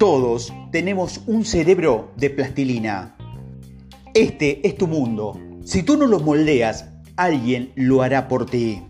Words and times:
Todos 0.00 0.50
tenemos 0.72 1.20
un 1.26 1.44
cerebro 1.44 2.10
de 2.16 2.30
plastilina. 2.30 3.16
Este 4.14 4.66
es 4.66 4.78
tu 4.78 4.86
mundo. 4.86 5.38
Si 5.62 5.82
tú 5.82 5.98
no 5.98 6.06
lo 6.06 6.20
moldeas, 6.20 6.86
alguien 7.16 7.70
lo 7.74 8.00
hará 8.00 8.26
por 8.26 8.46
ti. 8.46 8.80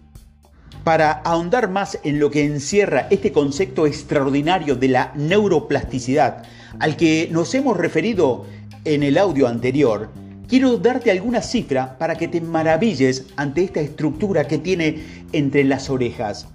Para 0.85 1.11
ahondar 1.11 1.69
más 1.69 1.99
en 2.05 2.21
lo 2.21 2.31
que 2.31 2.45
encierra 2.45 3.09
este 3.11 3.33
concepto 3.33 3.89
extraordinario 3.89 4.77
de 4.77 4.87
la 4.87 5.13
neuroplasticidad, 5.17 6.45
al 6.79 6.97
que 6.97 7.29
nos 7.33 7.53
hemos 7.57 7.77
referido 7.77 8.47
en 8.85 9.03
el 9.03 9.19
audio 9.19 9.49
anterior, 9.49 10.11
quiero 10.47 10.77
darte 10.77 11.11
alguna 11.11 11.43
cifra 11.43 11.99
para 11.99 12.15
que 12.15 12.29
te 12.29 12.41
maravilles 12.41 13.27
ante 13.35 13.65
esta 13.65 13.81
estructura 13.81 14.47
que 14.47 14.59
tiene 14.59 15.03
entre 15.33 15.65
las 15.65 15.91
orejas. 15.91 16.47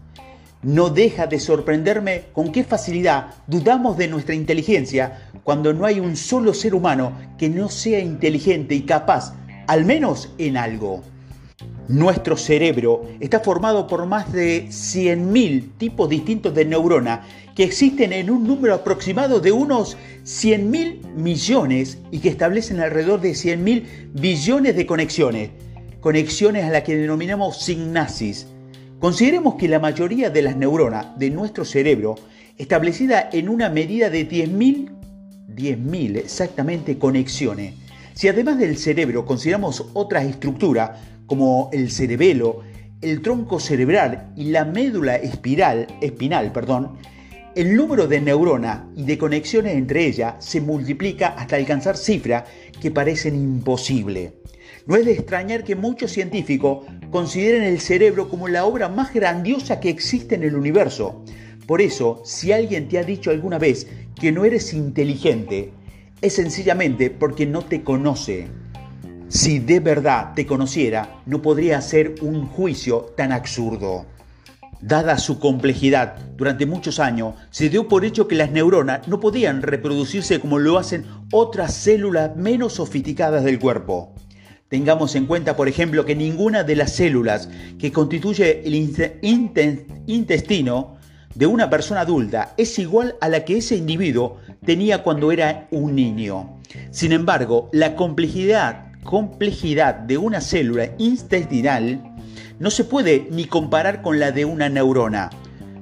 No 0.65 0.89
deja 0.89 1.27
de 1.27 1.39
sorprenderme 1.39 2.23
con 2.33 2.51
qué 2.51 2.63
facilidad 2.63 3.35
dudamos 3.45 3.97
de 3.97 4.07
nuestra 4.07 4.33
inteligencia 4.33 5.29
cuando 5.43 5.73
no 5.73 5.85
hay 5.85 5.99
un 5.99 6.15
solo 6.15 6.55
ser 6.55 6.73
humano 6.73 7.13
que 7.37 7.49
no 7.49 7.69
sea 7.69 7.99
inteligente 7.99 8.73
y 8.73 8.81
capaz, 8.81 9.35
al 9.67 9.85
menos 9.85 10.33
en 10.39 10.57
algo. 10.57 11.03
Nuestro 11.87 12.35
cerebro 12.35 13.03
está 13.19 13.41
formado 13.41 13.85
por 13.85 14.07
más 14.07 14.33
de 14.33 14.65
100.000 14.69 15.77
tipos 15.77 16.09
distintos 16.09 16.55
de 16.55 16.65
neurona 16.65 17.27
que 17.55 17.63
existen 17.63 18.11
en 18.11 18.31
un 18.31 18.47
número 18.47 18.73
aproximado 18.73 19.39
de 19.39 19.51
unos 19.51 19.97
100.000 20.23 21.13
millones 21.13 21.99
y 22.09 22.17
que 22.17 22.29
establecen 22.29 22.79
alrededor 22.79 23.21
de 23.21 23.33
100.000 23.33 24.13
billones 24.13 24.75
de 24.75 24.87
conexiones, 24.87 25.51
conexiones 26.01 26.65
a 26.65 26.71
las 26.71 26.81
que 26.81 26.97
denominamos 26.97 27.61
sinapsis 27.61 28.47
Consideremos 29.05 29.53
que 29.53 29.67
la 29.67 29.77
mayoría 29.77 30.31
de 30.31 30.41
las 30.41 30.57
neuronas 30.57 31.15
de 31.19 31.29
nuestro 31.29 31.63
cerebro, 31.63 32.15
establecida 32.57 33.29
en 33.31 33.49
una 33.49 33.69
medida 33.69 34.09
de 34.09 34.27
10.000, 34.27 34.89
10.000 35.55 36.17
exactamente 36.17 36.97
conexiones, 36.97 37.75
si 38.15 38.29
además 38.29 38.57
del 38.57 38.77
cerebro 38.77 39.23
consideramos 39.23 39.85
otras 39.93 40.25
estructuras 40.25 40.99
como 41.27 41.69
el 41.71 41.91
cerebelo, 41.91 42.61
el 42.99 43.21
tronco 43.21 43.59
cerebral 43.59 44.33
y 44.35 44.45
la 44.45 44.65
médula 44.65 45.17
espiral, 45.17 45.85
espinal, 46.01 46.51
perdón, 46.51 46.97
el 47.53 47.75
número 47.75 48.07
de 48.07 48.21
neuronas 48.21 48.85
y 48.95 49.03
de 49.03 49.19
conexiones 49.19 49.75
entre 49.75 50.07
ellas 50.07 50.33
se 50.39 50.61
multiplica 50.61 51.27
hasta 51.27 51.57
alcanzar 51.57 51.95
cifras 51.95 52.45
que 52.81 52.89
parecen 52.89 53.35
imposibles. 53.35 54.31
No 54.87 54.95
es 54.95 55.05
de 55.05 55.13
extrañar 55.13 55.63
que 55.63 55.75
muchos 55.75 56.11
científicos 56.11 56.85
consideren 57.15 57.63
el 57.63 57.79
cerebro 57.79 58.27
como 58.27 58.49
la 58.49 58.65
obra 58.65 58.89
más 58.89 59.13
grandiosa 59.13 59.79
que 59.79 59.87
existe 59.87 60.35
en 60.35 60.43
el 60.43 60.53
universo. 60.53 61.23
Por 61.65 61.81
eso, 61.81 62.21
si 62.25 62.51
alguien 62.51 62.89
te 62.89 62.97
ha 62.97 63.05
dicho 63.05 63.31
alguna 63.31 63.57
vez 63.57 63.87
que 64.19 64.33
no 64.33 64.43
eres 64.43 64.73
inteligente, 64.73 65.71
es 66.19 66.33
sencillamente 66.33 67.09
porque 67.09 67.45
no 67.45 67.61
te 67.61 67.83
conoce. 67.83 68.49
Si 69.29 69.59
de 69.59 69.79
verdad 69.79 70.33
te 70.35 70.45
conociera, 70.45 71.21
no 71.25 71.41
podría 71.41 71.77
hacer 71.77 72.15
un 72.21 72.47
juicio 72.47 73.13
tan 73.15 73.31
absurdo. 73.31 74.05
Dada 74.81 75.17
su 75.17 75.39
complejidad, 75.39 76.17
durante 76.35 76.65
muchos 76.65 76.99
años 76.99 77.35
se 77.49 77.69
dio 77.69 77.87
por 77.87 78.03
hecho 78.03 78.27
que 78.27 78.35
las 78.35 78.51
neuronas 78.51 79.07
no 79.07 79.21
podían 79.21 79.61
reproducirse 79.61 80.41
como 80.41 80.59
lo 80.59 80.77
hacen 80.77 81.05
otras 81.31 81.75
células 81.75 82.35
menos 82.35 82.73
sofisticadas 82.73 83.45
del 83.45 83.57
cuerpo. 83.57 84.13
Tengamos 84.69 85.13
en 85.13 85.27
cuenta, 85.27 85.55
por 85.55 85.67
ejemplo, 85.67 86.05
que 86.05 86.15
ninguna 86.15 86.63
de 86.63 86.75
las 86.75 86.93
células 86.93 87.49
que 87.77 87.91
constituye 87.91 88.61
el 88.65 88.73
intestino 90.07 90.97
de 91.35 91.45
una 91.45 91.69
persona 91.69 92.01
adulta 92.01 92.55
es 92.57 92.79
igual 92.79 93.15
a 93.21 93.29
la 93.29 93.45
que 93.45 93.57
ese 93.57 93.75
individuo 93.75 94.39
tenía 94.65 95.03
cuando 95.03 95.31
era 95.31 95.67
un 95.69 95.93
niño. 95.93 96.61
Sin 96.89 97.11
embargo, 97.11 97.69
la 97.73 97.95
complejidad, 97.95 98.91
complejidad 99.03 99.93
de 99.93 100.17
una 100.17 100.41
célula 100.41 100.89
intestinal 100.97 102.01
no 102.57 102.71
se 102.71 102.85
puede 102.85 103.27
ni 103.29 103.45
comparar 103.45 104.01
con 104.01 104.19
la 104.19 104.31
de 104.31 104.45
una 104.45 104.67
neurona. 104.67 105.29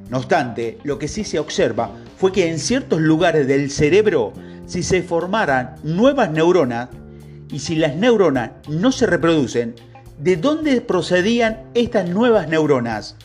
No 0.10 0.18
obstante, 0.18 0.78
lo 0.84 1.00
que 1.00 1.08
sí 1.08 1.24
se 1.24 1.40
observa 1.40 1.90
fue 2.18 2.34
que 2.34 2.50
en 2.50 2.60
ciertos 2.60 3.00
lugares 3.00 3.48
del 3.48 3.72
cerebro, 3.72 4.34
si 4.66 4.84
se 4.84 5.02
formaran 5.04 5.76
nuevas 5.84 6.32
neuronas, 6.32 6.90
y 7.52 7.60
si 7.60 7.76
las 7.76 7.96
neuronas 7.96 8.52
no 8.68 8.92
se 8.92 9.06
reproducen, 9.06 9.76
¿de 10.18 10.38
dónde 10.38 10.82
procedían 10.82 11.64
estas 11.74 12.10
nuevas 12.10 12.48
neuronas? 12.48 13.16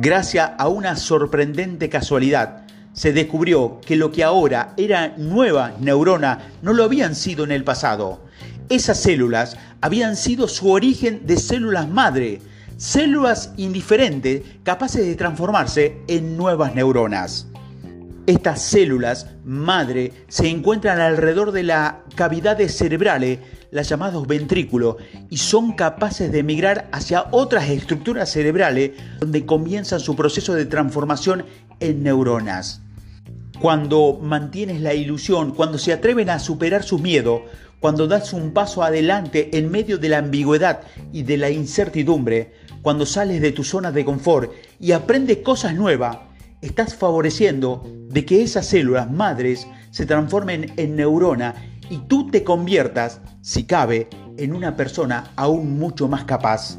Gracias 0.00 0.50
a 0.58 0.68
una 0.68 0.96
sorprendente 0.96 1.88
casualidad, 1.88 2.66
se 2.92 3.12
descubrió 3.12 3.80
que 3.86 3.94
lo 3.94 4.10
que 4.10 4.24
ahora 4.24 4.74
era 4.76 5.14
nueva 5.16 5.72
neurona 5.78 6.50
no 6.62 6.72
lo 6.72 6.82
habían 6.82 7.14
sido 7.14 7.44
en 7.44 7.52
el 7.52 7.62
pasado. 7.62 8.20
Esas 8.68 9.00
células 9.00 9.56
habían 9.80 10.16
sido 10.16 10.48
su 10.48 10.70
origen 10.70 11.24
de 11.24 11.36
células 11.36 11.88
madre, 11.88 12.40
células 12.76 13.52
indiferentes 13.56 14.42
capaces 14.64 15.06
de 15.06 15.14
transformarse 15.14 15.98
en 16.08 16.36
nuevas 16.36 16.74
neuronas. 16.74 17.46
Estas 18.28 18.60
células 18.60 19.26
madre 19.42 20.12
se 20.28 20.50
encuentran 20.50 21.00
alrededor 21.00 21.50
de 21.50 21.62
la 21.62 22.02
cavidades 22.14 22.76
cerebrales, 22.76 23.38
las 23.70 23.88
llamados 23.88 24.26
ventrículos, 24.26 24.96
y 25.30 25.38
son 25.38 25.72
capaces 25.72 26.30
de 26.30 26.42
migrar 26.42 26.90
hacia 26.92 27.28
otras 27.30 27.70
estructuras 27.70 28.30
cerebrales 28.30 28.90
donde 29.18 29.46
comienzan 29.46 30.00
su 30.00 30.14
proceso 30.14 30.52
de 30.52 30.66
transformación 30.66 31.46
en 31.80 32.02
neuronas. 32.02 32.82
Cuando 33.62 34.18
mantienes 34.20 34.82
la 34.82 34.92
ilusión, 34.92 35.54
cuando 35.54 35.78
se 35.78 35.94
atreven 35.94 36.28
a 36.28 36.38
superar 36.38 36.82
su 36.82 36.98
miedo, 36.98 37.44
cuando 37.80 38.06
das 38.06 38.34
un 38.34 38.52
paso 38.52 38.82
adelante 38.82 39.56
en 39.56 39.70
medio 39.70 39.96
de 39.96 40.10
la 40.10 40.18
ambigüedad 40.18 40.82
y 41.14 41.22
de 41.22 41.38
la 41.38 41.48
incertidumbre, 41.48 42.52
cuando 42.82 43.06
sales 43.06 43.40
de 43.40 43.52
tu 43.52 43.64
zona 43.64 43.90
de 43.90 44.04
confort 44.04 44.52
y 44.78 44.92
aprendes 44.92 45.38
cosas 45.38 45.74
nuevas, 45.74 46.27
estás 46.62 46.94
favoreciendo 46.94 47.84
de 48.08 48.24
que 48.24 48.42
esas 48.42 48.66
células 48.66 49.10
madres 49.10 49.66
se 49.90 50.06
transformen 50.06 50.72
en 50.76 50.96
neurona 50.96 51.54
y 51.90 51.98
tú 52.08 52.30
te 52.30 52.44
conviertas, 52.44 53.20
si 53.40 53.64
cabe, 53.64 54.08
en 54.36 54.54
una 54.54 54.76
persona 54.76 55.32
aún 55.36 55.78
mucho 55.78 56.08
más 56.08 56.24
capaz. 56.24 56.78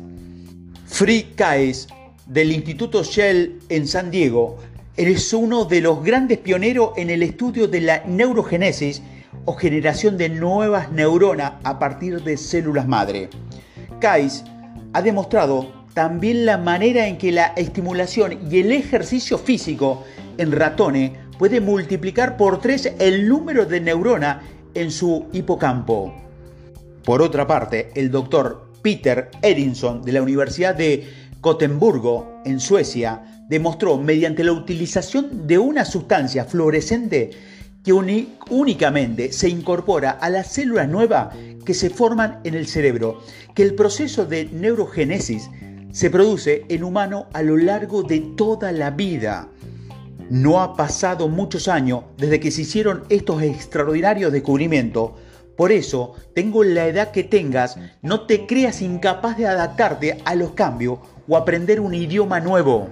Free 0.86 1.34
Kaes 1.36 1.88
del 2.26 2.52
Instituto 2.52 3.04
Shell 3.04 3.60
en 3.70 3.88
San 3.88 4.12
Diego 4.12 4.58
es 4.98 5.34
uno 5.34 5.66
de 5.66 5.82
los 5.82 6.04
grandes 6.04 6.40
pioneros 6.40 6.92
en 6.98 7.10
el 7.10 7.24
estudio 7.24 7.68
de 7.68 7.82
la 7.82 8.04
neurogénesis 8.06 9.02
o 9.46 9.54
generación 9.54 10.18
de 10.18 10.30
nuevas 10.30 10.92
neuronas 10.92 11.54
a 11.64 11.80
partir 11.80 12.22
de 12.24 12.38
células 12.38 12.88
madre. 12.88 13.30
Kais 14.00 14.44
ha 14.94 15.02
demostrado 15.02 15.79
también 15.94 16.46
la 16.46 16.58
manera 16.58 17.08
en 17.08 17.18
que 17.18 17.32
la 17.32 17.48
estimulación 17.56 18.40
y 18.50 18.60
el 18.60 18.72
ejercicio 18.72 19.38
físico 19.38 20.04
en 20.38 20.52
ratones 20.52 21.12
puede 21.38 21.62
multiplicar 21.62 22.38
por 22.38 22.60
tres 22.62 22.94
el 23.00 23.28
número 23.28 23.66
de 23.66 23.82
neuronas 23.82 24.44
en 24.74 24.92
su 24.92 25.28
hipocampo. 25.34 26.14
Por 27.04 27.22
otra 27.22 27.48
parte, 27.48 27.92
el 27.96 28.12
doctor 28.12 28.70
Peter 28.82 29.30
Erinson 29.42 30.04
de 30.04 30.12
la 30.12 30.22
Universidad 30.22 30.76
de 30.76 31.08
Gotemburgo, 31.42 32.42
en 32.46 32.60
Suecia, 32.60 33.44
demostró 33.50 33.98
mediante 33.98 34.44
la 34.44 34.52
utilización 34.52 35.48
de 35.48 35.58
una 35.58 35.86
sustancia 35.86 36.46
fluorescente 36.46 37.32
que 37.84 37.94
únicamente 37.94 39.32
se 39.32 39.50
incorpora 39.50 40.12
a 40.12 40.30
las 40.30 40.48
células 40.48 40.90
nuevas 40.90 41.34
que 41.66 41.74
se 41.74 41.90
forman 41.90 42.40
en 42.44 42.54
el 42.56 42.68
cerebro, 42.68 43.24
que 43.56 43.64
el 43.64 43.74
proceso 43.74 44.26
de 44.26 44.46
neurogénesis 44.46 45.50
se 45.92 46.10
produce 46.10 46.66
en 46.70 46.84
humano 46.84 47.28
a 47.34 47.42
lo 47.42 47.58
largo 47.58 48.04
de 48.04 48.20
toda 48.20 48.72
la 48.72 48.92
vida. 48.92 49.50
No 50.30 50.62
ha 50.62 50.76
pasado 50.76 51.28
muchos 51.28 51.68
años 51.68 52.04
desde 52.18 52.40
que 52.40 52.52
se 52.52 52.62
hicieron 52.62 53.04
estos 53.10 53.42
extraordinarios 53.42 54.32
descubrimientos. 54.32 55.14
Por 55.58 55.72
eso, 55.72 56.14
tengo 56.36 56.64
la 56.64 56.88
edad 56.88 57.12
que 57.12 57.24
tengas, 57.24 57.78
no 58.02 58.22
te 58.28 58.46
creas 58.46 58.82
incapaz 58.82 59.38
de 59.38 59.48
adaptarte 59.48 60.20
a 60.24 60.36
los 60.36 60.52
cambios 60.52 61.00
o 61.28 61.36
aprender 61.36 61.80
un 61.80 61.94
idioma 61.96 62.40
nuevo. 62.40 62.88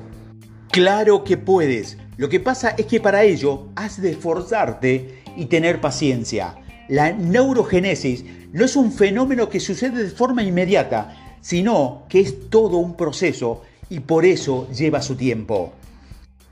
Claro 0.72 1.24
que 1.24 1.38
puedes. 1.38 1.98
Lo 2.18 2.30
que 2.30 2.40
pasa 2.40 2.70
es 2.78 2.88
que 2.88 3.00
para 3.00 3.24
ello 3.24 3.68
has 3.76 4.02
de 4.02 4.12
esforzarte 4.12 5.22
y 5.38 5.46
tener 5.46 5.80
paciencia. 5.80 6.56
La 6.90 7.12
neurogénesis 7.12 8.26
no 8.52 8.66
es 8.66 8.76
un 8.76 8.92
fenómeno 8.92 9.50
que 9.50 9.60
sucede 9.60 10.04
de 10.04 10.10
forma 10.10 10.42
inmediata, 10.42 11.16
sino 11.42 12.04
que 12.10 12.20
es 12.20 12.50
todo 12.50 12.78
un 12.78 12.96
proceso 12.96 13.64
y 13.90 14.00
por 14.02 14.26
eso 14.26 14.68
lleva 14.72 15.02
su 15.02 15.16
tiempo. 15.16 15.74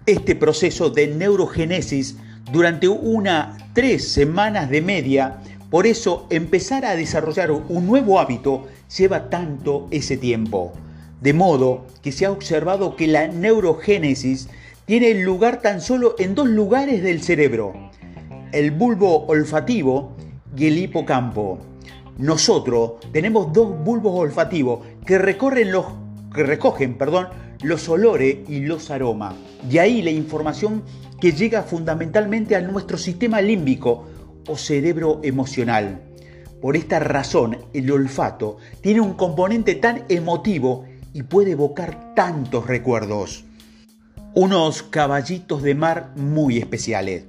Este 0.06 0.36
proceso 0.36 0.90
de 0.90 1.08
neurogénesis 1.08 2.16
durante 2.52 2.88
una 2.88 3.58
tres 3.74 4.08
semanas 4.08 4.70
de 4.70 4.82
media, 4.82 5.42
por 5.70 5.88
eso 5.88 6.28
empezar 6.30 6.86
a 6.86 6.96
desarrollar 6.96 7.52
un 7.52 7.88
nuevo 7.88 8.20
hábito 8.20 8.68
lleva 8.96 9.30
tanto 9.30 9.88
ese 9.92 10.16
tiempo. 10.16 10.72
De 11.22 11.34
modo 11.34 11.86
que 12.02 12.12
se 12.12 12.26
ha 12.26 12.32
observado 12.32 12.96
que 12.96 13.08
la 13.08 13.28
neurogénesis 13.28 14.48
tiene 14.86 15.16
lugar 15.16 15.62
tan 15.62 15.82
solo 15.82 16.16
en 16.20 16.36
dos 16.36 16.48
lugares 16.48 17.02
del 17.02 17.22
cerebro, 17.24 17.74
el 18.52 18.72
bulbo 18.72 19.26
olfativo 19.26 20.16
y 20.56 20.68
el 20.68 20.78
hipocampo. 20.78 21.60
Nosotros 22.18 22.94
tenemos 23.12 23.52
dos 23.52 23.78
bulbos 23.84 24.14
olfativos 24.18 24.86
que, 25.06 25.18
recorren 25.18 25.72
los, 25.72 25.86
que 26.34 26.44
recogen 26.44 26.98
perdón, 26.98 27.28
los 27.62 27.90
olores 27.90 28.38
y 28.48 28.62
los 28.62 28.90
aromas. 28.90 29.36
De 29.70 29.80
ahí 29.80 30.02
la 30.02 30.12
información 30.12 30.84
que 31.20 31.34
llega 31.34 31.64
fundamentalmente 31.64 32.56
a 32.56 32.62
nuestro 32.62 32.98
sistema 32.98 33.42
límbico 33.42 34.06
o 34.48 34.56
cerebro 34.56 35.20
emocional. 35.24 36.02
Por 36.62 36.78
esta 36.78 37.00
razón, 37.00 37.58
el 37.74 37.92
olfato 37.92 38.58
tiene 38.82 39.02
un 39.02 39.14
componente 39.14 39.76
tan 39.76 40.06
emotivo 40.08 40.86
y 41.14 41.24
puede 41.24 41.52
evocar 41.52 42.14
tantos 42.16 42.66
recuerdos. 42.68 43.44
Unos 44.34 44.84
caballitos 44.84 45.64
de 45.64 45.76
mar 45.76 46.12
muy 46.16 46.58
especiales. 46.58 47.26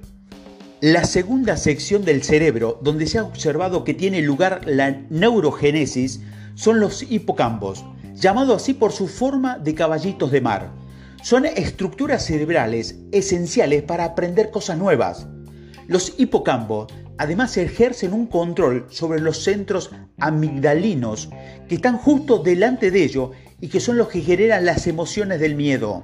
La 0.81 1.05
segunda 1.05 1.57
sección 1.57 2.05
del 2.05 2.21
cerebro, 2.21 2.79
donde 2.83 3.07
se 3.07 3.17
ha 3.17 3.23
observado 3.23 3.83
que 3.83 3.95
tiene 3.95 4.21
lugar 4.21 4.61
la 4.67 4.91
neurogénesis, 5.09 6.21
son 6.53 6.79
los 6.79 7.01
hipocampos, 7.01 7.83
llamados 8.13 8.61
así 8.61 8.75
por 8.75 8.91
su 8.91 9.07
forma 9.07 9.57
de 9.57 9.73
caballitos 9.73 10.29
de 10.29 10.39
mar. 10.39 10.69
Son 11.23 11.47
estructuras 11.47 12.23
cerebrales 12.23 12.99
esenciales 13.11 13.81
para 13.81 14.05
aprender 14.05 14.51
cosas 14.51 14.77
nuevas. 14.77 15.25
Los 15.87 16.13
hipocampos 16.19 16.93
además 17.17 17.57
ejercen 17.57 18.13
un 18.13 18.27
control 18.27 18.85
sobre 18.91 19.19
los 19.19 19.43
centros 19.43 19.89
amigdalinos 20.19 21.29
que 21.67 21.73
están 21.73 21.97
justo 21.97 22.37
delante 22.37 22.91
de 22.91 23.03
ellos 23.03 23.31
y 23.59 23.69
que 23.69 23.79
son 23.79 23.97
los 23.97 24.09
que 24.09 24.21
generan 24.21 24.63
las 24.63 24.85
emociones 24.85 25.39
del 25.39 25.55
miedo. 25.55 26.03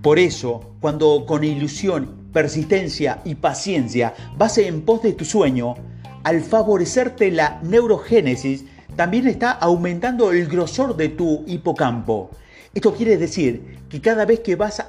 Por 0.00 0.18
eso, 0.18 0.76
cuando 0.80 1.26
con 1.26 1.44
ilusión, 1.44 2.21
persistencia 2.32 3.20
y 3.24 3.34
paciencia 3.34 4.14
vas 4.36 4.58
en 4.58 4.82
pos 4.82 5.02
de 5.02 5.12
tu 5.12 5.24
sueño, 5.24 5.74
al 6.24 6.40
favorecerte 6.40 7.30
la 7.30 7.60
neurogénesis, 7.62 8.64
también 8.96 9.26
está 9.26 9.50
aumentando 9.52 10.32
el 10.32 10.46
grosor 10.46 10.96
de 10.96 11.08
tu 11.08 11.44
hipocampo. 11.46 12.30
Esto 12.74 12.94
quiere 12.94 13.16
decir 13.16 13.78
que 13.88 14.00
cada 14.00 14.24
vez 14.24 14.40
que 14.40 14.56
vas 14.56 14.80
a, 14.80 14.88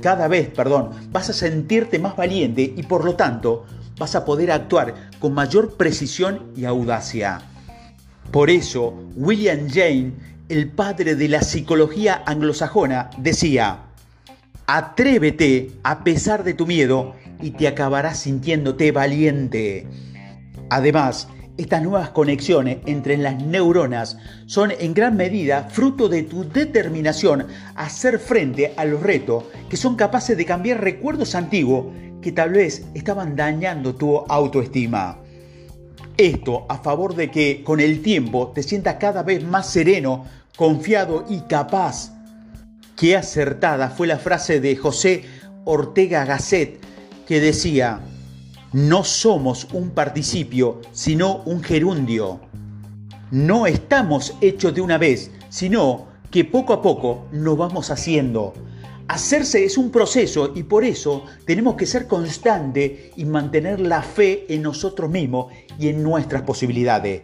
cada 0.00 0.28
vez, 0.28 0.48
perdón, 0.48 0.90
vas 1.10 1.30
a 1.30 1.32
sentirte 1.32 1.98
más 1.98 2.16
valiente 2.16 2.62
y 2.76 2.82
por 2.84 3.04
lo 3.04 3.14
tanto 3.14 3.64
vas 3.98 4.14
a 4.14 4.24
poder 4.24 4.50
actuar 4.50 4.94
con 5.18 5.34
mayor 5.34 5.74
precisión 5.76 6.52
y 6.56 6.64
audacia. 6.64 7.40
Por 8.30 8.50
eso, 8.50 8.94
William 9.16 9.68
Jane, 9.68 10.12
el 10.48 10.70
padre 10.70 11.14
de 11.14 11.28
la 11.28 11.42
psicología 11.42 12.22
anglosajona, 12.26 13.10
decía, 13.18 13.78
atrévete 14.66 15.72
a 15.82 16.04
pesar 16.04 16.44
de 16.44 16.54
tu 16.54 16.66
miedo 16.66 17.14
y 17.40 17.50
te 17.50 17.68
acabarás 17.68 18.20
sintiéndote 18.20 18.92
valiente. 18.92 19.86
Además, 20.70 21.28
estas 21.56 21.82
nuevas 21.82 22.10
conexiones 22.10 22.78
entre 22.86 23.16
las 23.16 23.40
neuronas 23.40 24.18
son 24.46 24.72
en 24.72 24.92
gran 24.92 25.16
medida 25.16 25.68
fruto 25.70 26.08
de 26.08 26.24
tu 26.24 26.48
determinación 26.48 27.46
a 27.76 27.84
hacer 27.84 28.18
frente 28.18 28.74
a 28.76 28.84
los 28.84 29.02
retos 29.02 29.44
que 29.68 29.76
son 29.76 29.94
capaces 29.94 30.36
de 30.36 30.44
cambiar 30.44 30.80
recuerdos 30.80 31.34
antiguos 31.36 31.86
que 32.20 32.32
tal 32.32 32.50
vez 32.50 32.86
estaban 32.94 33.36
dañando 33.36 33.94
tu 33.94 34.16
autoestima. 34.16 35.18
Esto 36.16 36.66
a 36.68 36.78
favor 36.78 37.14
de 37.14 37.30
que 37.30 37.62
con 37.62 37.80
el 37.80 38.00
tiempo 38.02 38.52
te 38.54 38.62
sientas 38.62 38.96
cada 38.96 39.22
vez 39.22 39.44
más 39.44 39.68
sereno, 39.68 40.24
confiado 40.56 41.24
y 41.28 41.40
capaz. 41.40 42.12
Qué 42.96 43.16
acertada 43.16 43.90
fue 43.90 44.06
la 44.06 44.18
frase 44.18 44.60
de 44.60 44.76
José 44.76 45.24
Ortega 45.64 46.24
Gasset 46.24 46.78
que 47.26 47.40
decía, 47.40 48.00
no 48.72 49.02
somos 49.02 49.66
un 49.72 49.90
participio, 49.90 50.80
sino 50.92 51.42
un 51.44 51.62
gerundio. 51.62 52.40
No 53.32 53.66
estamos 53.66 54.36
hechos 54.40 54.74
de 54.74 54.80
una 54.80 54.98
vez, 54.98 55.32
sino 55.48 56.06
que 56.30 56.44
poco 56.44 56.72
a 56.72 56.82
poco 56.82 57.26
nos 57.32 57.56
vamos 57.56 57.90
haciendo. 57.90 58.52
Hacerse 59.08 59.64
es 59.64 59.76
un 59.76 59.90
proceso 59.90 60.52
y 60.54 60.62
por 60.62 60.84
eso 60.84 61.24
tenemos 61.46 61.74
que 61.74 61.86
ser 61.86 62.06
constantes 62.06 63.10
y 63.16 63.24
mantener 63.24 63.80
la 63.80 64.02
fe 64.02 64.46
en 64.48 64.62
nosotros 64.62 65.10
mismos 65.10 65.52
y 65.80 65.88
en 65.88 66.00
nuestras 66.02 66.42
posibilidades. 66.42 67.22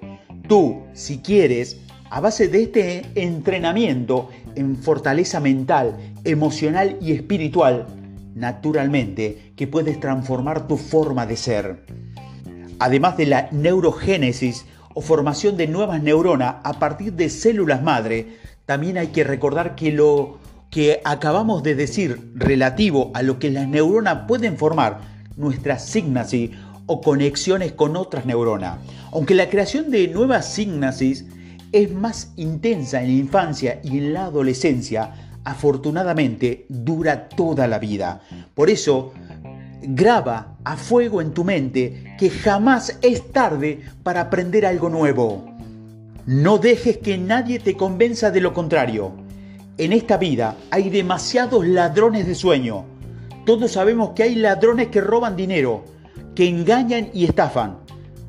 Tú, 0.49 0.83
si 0.95 1.19
quieres, 1.19 1.79
a 2.11 2.21
base 2.21 2.49
de 2.49 2.65
este 2.65 3.07
entrenamiento 3.15 4.29
en 4.57 4.77
fortaleza 4.77 5.39
mental, 5.39 5.97
emocional 6.25 6.97
y 7.01 7.12
espiritual, 7.12 7.87
naturalmente 8.35 9.53
que 9.57 9.69
puedes 9.69 10.01
transformar 10.01 10.67
tu 10.67 10.77
forma 10.77 11.25
de 11.25 11.37
ser. 11.37 11.87
Además 12.81 13.17
de 13.17 13.27
la 13.27 13.49
neurogénesis 13.53 14.67
o 14.93 15.03
formación 15.03 15.57
de 15.57 15.69
nuevas 15.69 16.03
neuronas 16.03 16.57
a 16.65 16.75
partir 16.75 17.12
de 17.12 17.31
células 17.31 17.83
madre, 17.83 18.39
también 18.67 18.99
hay 18.99 19.09
que 19.09 19.23
recordar 19.23 19.77
que 19.77 19.93
lo 19.93 20.39
que 20.71 21.01
acabamos 21.05 21.62
de 21.62 21.77
decir 21.77 22.33
relativo 22.35 23.12
a 23.15 23.23
lo 23.23 23.39
que 23.39 23.51
las 23.51 23.69
neuronas 23.69 24.27
pueden 24.27 24.57
formar, 24.57 25.01
nuestras 25.37 25.87
signasis 25.87 26.51
o 26.87 27.01
conexiones 27.01 27.73
con 27.73 27.97
otras 27.97 28.27
neuronas. 28.27 28.79
Aunque 29.12 29.35
la 29.35 29.49
creación 29.49 29.91
de 29.91 30.09
nuevas 30.09 30.53
signasis 30.53 31.25
es 31.73 31.93
más 31.93 32.33
intensa 32.37 33.03
en 33.03 33.09
la 33.09 33.15
infancia 33.15 33.81
y 33.83 33.99
en 33.99 34.13
la 34.13 34.25
adolescencia, 34.25 35.31
afortunadamente 35.45 36.67
dura 36.69 37.29
toda 37.29 37.67
la 37.67 37.79
vida. 37.79 38.23
Por 38.55 38.71
eso, 38.71 39.13
graba 39.83 40.57
a 40.65 40.77
fuego 40.77 41.21
en 41.21 41.33
tu 41.33 41.45
mente 41.45 42.15
que 42.19 42.31
jamás 42.31 42.99
es 43.03 43.33
tarde 43.33 43.81
para 44.03 44.23
aprender 44.23 44.67
algo 44.67 44.89
nuevo. 44.89 45.47
No 46.27 46.59
dejes 46.59 46.99
que 46.99 47.19
nadie 47.19 47.59
te 47.59 47.77
convenza 47.77 48.31
de 48.31 48.41
lo 48.41 48.53
contrario. 48.53 49.13
En 49.79 49.93
esta 49.93 50.17
vida 50.19 50.57
hay 50.71 50.91
demasiados 50.91 51.67
ladrones 51.67 52.27
de 52.27 52.35
sueño. 52.35 52.85
Todos 53.47 53.73
sabemos 53.73 54.11
que 54.11 54.25
hay 54.25 54.35
ladrones 54.35 54.89
que 54.89 55.01
roban 55.01 55.35
dinero, 55.37 55.85
que 56.35 56.47
engañan 56.47 57.09
y 57.15 57.25
estafan. 57.25 57.79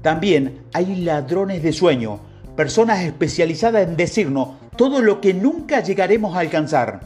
También 0.02 0.62
hay 0.74 0.96
ladrones 1.04 1.62
de 1.62 1.74
sueño, 1.74 2.22
personas 2.56 3.02
especializadas 3.02 3.88
en 3.88 3.96
decirnos 3.96 4.50
todo 4.78 5.02
lo 5.02 5.22
que 5.22 5.34
nunca 5.34 5.82
llegaremos 5.82 6.36
a 6.36 6.40
alcanzar. 6.40 7.02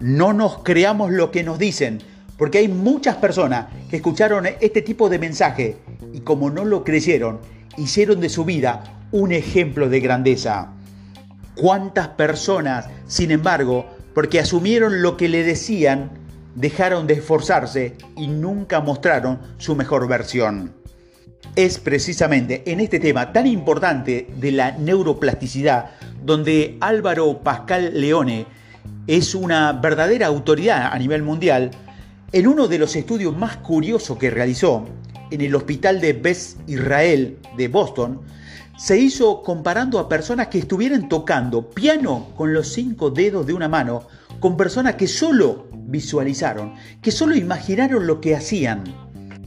No 0.00 0.32
nos 0.32 0.62
creamos 0.62 1.10
lo 1.12 1.30
que 1.30 1.44
nos 1.44 1.58
dicen, 1.58 2.00
porque 2.36 2.58
hay 2.58 2.68
muchas 2.68 3.16
personas 3.16 3.66
que 3.88 3.96
escucharon 3.96 4.46
este 4.60 4.82
tipo 4.82 5.08
de 5.08 5.18
mensaje 5.18 5.76
y 6.12 6.20
como 6.20 6.50
no 6.50 6.64
lo 6.64 6.84
creyeron, 6.84 7.40
hicieron 7.76 8.20
de 8.20 8.28
su 8.28 8.44
vida 8.44 8.82
un 9.12 9.32
ejemplo 9.32 9.88
de 9.88 10.00
grandeza. 10.00 10.72
¿Cuántas 11.54 12.08
personas, 12.08 12.88
sin 13.06 13.30
embargo, 13.30 13.86
porque 14.14 14.40
asumieron 14.40 15.02
lo 15.02 15.16
que 15.16 15.28
le 15.28 15.44
decían, 15.44 16.10
dejaron 16.56 17.06
de 17.06 17.14
esforzarse 17.14 17.96
y 18.16 18.26
nunca 18.26 18.80
mostraron 18.80 19.38
su 19.58 19.76
mejor 19.76 20.08
versión? 20.08 20.83
Es 21.56 21.78
precisamente 21.78 22.62
en 22.66 22.80
este 22.80 22.98
tema 22.98 23.32
tan 23.32 23.46
importante 23.46 24.28
de 24.36 24.52
la 24.52 24.72
neuroplasticidad 24.72 25.90
donde 26.24 26.78
Álvaro 26.80 27.40
Pascal 27.42 28.00
Leone 28.00 28.46
es 29.06 29.34
una 29.34 29.72
verdadera 29.72 30.26
autoridad 30.26 30.92
a 30.92 30.98
nivel 30.98 31.22
mundial, 31.22 31.70
en 32.32 32.48
uno 32.48 32.66
de 32.66 32.78
los 32.78 32.96
estudios 32.96 33.36
más 33.36 33.58
curiosos 33.58 34.18
que 34.18 34.30
realizó 34.30 34.86
en 35.30 35.40
el 35.40 35.54
Hospital 35.54 36.00
de 36.00 36.14
Beth 36.14 36.56
Israel 36.66 37.38
de 37.56 37.68
Boston, 37.68 38.22
se 38.76 38.98
hizo 38.98 39.42
comparando 39.42 39.98
a 39.98 40.08
personas 40.08 40.48
que 40.48 40.58
estuvieran 40.58 41.08
tocando 41.08 41.70
piano 41.70 42.28
con 42.36 42.52
los 42.52 42.72
cinco 42.72 43.10
dedos 43.10 43.46
de 43.46 43.52
una 43.52 43.68
mano 43.68 44.08
con 44.40 44.56
personas 44.56 44.96
que 44.96 45.06
solo 45.06 45.68
visualizaron, 45.72 46.74
que 47.00 47.12
solo 47.12 47.36
imaginaron 47.36 48.06
lo 48.06 48.20
que 48.20 48.34
hacían. 48.34 49.03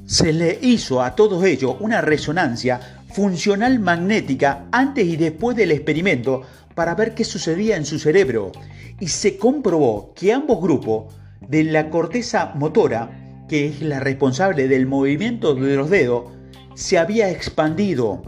Se 0.07 0.31
le 0.31 0.57
hizo 0.61 1.03
a 1.03 1.15
todos 1.15 1.43
ellos 1.43 1.75
una 1.81 1.99
resonancia 1.99 3.03
funcional 3.11 3.77
magnética 3.79 4.65
antes 4.71 5.05
y 5.05 5.17
después 5.17 5.57
del 5.57 5.73
experimento 5.73 6.43
para 6.75 6.95
ver 6.95 7.13
qué 7.13 7.25
sucedía 7.25 7.75
en 7.75 7.85
su 7.85 7.99
cerebro 7.99 8.53
y 9.01 9.09
se 9.09 9.35
comprobó 9.35 10.13
que 10.15 10.31
ambos 10.31 10.61
grupos 10.61 11.13
de 11.45 11.65
la 11.65 11.89
corteza 11.89 12.53
motora, 12.55 13.43
que 13.49 13.67
es 13.67 13.81
la 13.81 13.99
responsable 13.99 14.69
del 14.69 14.85
movimiento 14.85 15.53
de 15.55 15.75
los 15.75 15.89
dedos, 15.89 16.31
se 16.73 16.97
había 16.97 17.29
expandido. 17.29 18.23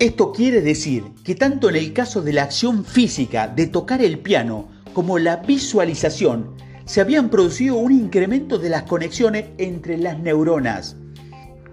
Esto 0.00 0.32
quiere 0.32 0.62
decir 0.62 1.04
que 1.22 1.36
tanto 1.36 1.68
en 1.68 1.76
el 1.76 1.92
caso 1.92 2.22
de 2.22 2.32
la 2.32 2.42
acción 2.42 2.84
física 2.84 3.46
de 3.46 3.68
tocar 3.68 4.02
el 4.02 4.18
piano 4.18 4.66
como 4.94 5.20
la 5.20 5.36
visualización, 5.36 6.56
se 6.88 7.02
habían 7.02 7.28
producido 7.28 7.76
un 7.76 7.92
incremento 7.92 8.58
de 8.58 8.70
las 8.70 8.84
conexiones 8.84 9.44
entre 9.58 9.98
las 9.98 10.18
neuronas. 10.18 10.96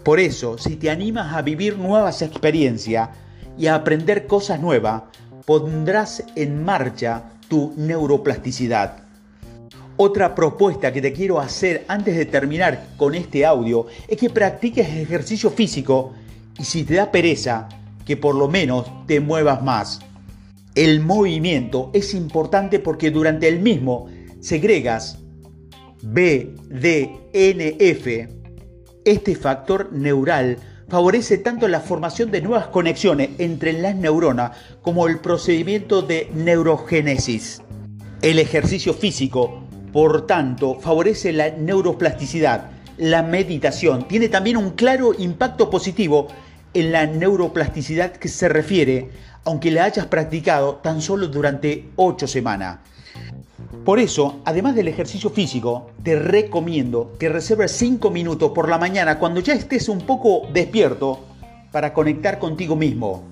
Por 0.04 0.20
eso, 0.20 0.58
si 0.58 0.76
te 0.76 0.90
animas 0.90 1.34
a 1.34 1.42
vivir 1.42 1.78
nuevas 1.78 2.22
experiencias 2.22 3.12
y 3.58 3.68
a 3.68 3.76
aprender 3.76 4.28
cosas 4.28 4.60
nuevas, 4.60 5.04
pondrás 5.46 6.22
en 6.36 6.66
marcha 6.66 7.30
tu 7.48 7.74
neuroplasticidad. 7.78 9.06
Otra 9.96 10.36
propuesta 10.36 10.92
que 10.92 11.02
te 11.02 11.14
quiero 11.14 11.40
hacer 11.40 11.86
antes 11.88 12.18
de 12.18 12.26
terminar 12.26 12.86
con 12.98 13.16
este 13.16 13.46
audio 13.46 13.88
es 14.10 14.18
que 14.18 14.30
practiques 14.30 14.90
ejercicio 14.90 15.50
físico 15.50 16.12
y 16.60 16.66
si 16.66 16.84
te 16.84 16.96
da 16.96 17.10
pereza, 17.10 17.70
que 18.06 18.18
por 18.18 18.36
lo 18.36 18.50
menos 18.50 18.86
te 19.08 19.22
muevas 19.22 19.64
más. 19.64 20.02
El 20.76 21.00
movimiento 21.00 21.90
es 21.94 22.14
importante 22.14 22.80
porque 22.80 23.12
durante 23.12 23.48
el 23.48 23.62
mismo 23.62 24.10
segregas 24.46 25.18
BDNF. 26.04 26.38
Este 29.04 29.36
factor 29.36 29.92
neural 29.92 30.58
favorece 30.88 31.40
tanto 31.40 31.68
la 31.68 31.80
formación 31.80 32.30
de 32.30 32.42
nuevas 32.42 32.68
conexiones 32.68 33.32
entre 33.40 33.74
las 33.74 33.96
neuronas 33.96 34.52
como 34.84 35.08
el 35.08 35.18
procedimiento 35.20 36.04
de 36.04 36.30
neurogénesis. 36.36 37.64
El 38.22 38.38
ejercicio 38.38 38.94
físico, 38.94 39.64
por 39.92 40.28
tanto, 40.28 40.80
favorece 40.80 41.34
la 41.34 41.50
neuroplasticidad. 41.50 42.70
La 43.00 43.24
meditación 43.24 44.08
tiene 44.08 44.30
también 44.30 44.58
un 44.58 44.72
claro 44.72 45.16
impacto 45.18 45.72
positivo 45.72 46.28
en 46.76 46.92
la 46.92 47.08
neuroplasticidad 47.08 48.12
que 48.12 48.28
se 48.28 48.48
refiere, 48.48 49.10
aunque 49.44 49.72
la 49.72 49.86
hayas 49.86 50.06
practicado 50.06 50.76
tan 50.76 51.02
solo 51.02 51.30
durante 51.30 51.90
8 51.96 52.28
semanas. 52.28 52.78
Por 53.84 54.00
eso, 54.00 54.42
además 54.46 54.76
del 54.76 54.88
ejercicio 54.88 55.30
físico, 55.30 55.92
te 56.04 56.18
recomiendo 56.18 57.14
que 57.20 57.30
reserves 57.30 57.72
5 57.74 58.10
minutos 58.10 58.52
por 58.52 58.70
la 58.70 58.78
mañana 58.78 59.20
cuando 59.20 59.42
ya 59.42 59.54
estés 59.54 59.90
un 59.90 60.02
poco 60.02 60.44
despierto 60.54 61.20
para 61.72 61.94
conectar 61.94 62.40
contigo 62.40 62.76
mismo. 62.76 63.24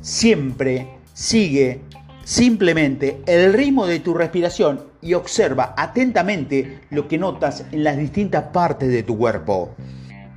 Siempre 0.00 0.88
sigue 1.12 1.80
simplemente 2.24 3.22
el 3.26 3.52
ritmo 3.52 3.86
de 3.86 4.00
tu 4.00 4.12
respiración 4.12 4.84
y 5.00 5.14
observa 5.14 5.74
atentamente 5.76 6.80
lo 6.90 7.08
que 7.08 7.18
notas 7.18 7.64
en 7.72 7.84
las 7.84 7.96
distintas 7.96 8.44
partes 8.52 8.88
de 8.88 9.02
tu 9.02 9.16
cuerpo. 9.16 9.74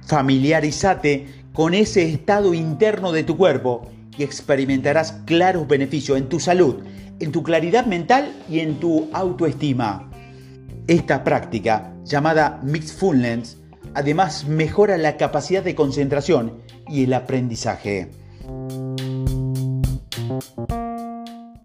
Familiarízate 0.05 1.27
con 1.53 1.73
ese 1.73 2.07
estado 2.07 2.53
interno 2.53 3.11
de 3.11 3.23
tu 3.23 3.37
cuerpo 3.37 3.87
y 4.17 4.23
experimentarás 4.23 5.13
claros 5.25 5.67
beneficios 5.67 6.17
en 6.17 6.29
tu 6.29 6.39
salud 6.39 6.83
en 7.19 7.31
tu 7.31 7.43
claridad 7.43 7.85
mental 7.85 8.33
y 8.49 8.59
en 8.59 8.79
tu 8.79 9.09
autoestima. 9.13 10.09
Esta 10.87 11.23
práctica, 11.23 11.93
llamada 12.03 12.59
Mixedfulness, 12.63 13.57
además 13.93 14.47
mejora 14.47 14.97
la 14.97 15.17
capacidad 15.17 15.63
de 15.63 15.75
concentración 15.75 16.61
y 16.87 17.03
el 17.03 17.13
aprendizaje. 17.13 18.09